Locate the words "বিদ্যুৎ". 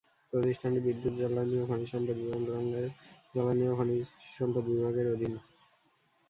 0.85-1.13